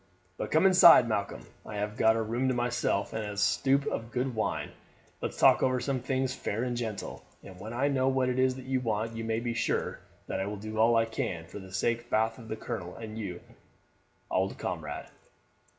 But 0.35 0.49
come 0.49 0.65
inside, 0.65 1.07
Malcolm. 1.07 1.45
I 1.63 1.75
have 1.75 1.95
got 1.95 2.15
a 2.15 2.23
room 2.23 2.47
to 2.47 2.55
myself 2.55 3.13
and 3.13 3.23
a 3.23 3.37
stoup 3.37 3.85
of 3.85 4.09
good 4.09 4.33
wine; 4.33 4.71
let's 5.21 5.37
talk 5.37 5.61
over 5.61 5.79
things 5.79 6.33
fair 6.33 6.63
and 6.63 6.75
gentle, 6.75 7.23
and 7.43 7.59
when 7.59 7.71
I 7.71 7.87
know 7.87 8.07
what 8.07 8.27
it 8.27 8.39
is 8.39 8.55
that 8.55 8.65
you 8.65 8.79
want 8.79 9.15
you 9.15 9.23
may 9.23 9.39
be 9.39 9.53
sure 9.53 9.99
that 10.25 10.39
I 10.39 10.47
will 10.47 10.57
do 10.57 10.79
all 10.79 10.95
I 10.95 11.05
can, 11.05 11.45
for 11.45 11.59
the 11.59 11.71
sake 11.71 12.09
baith 12.09 12.39
of 12.39 12.47
the 12.47 12.55
colonel 12.55 12.95
and 12.95 13.11
of 13.11 13.17
you, 13.19 13.41
auld 14.31 14.57
comrade." 14.57 15.05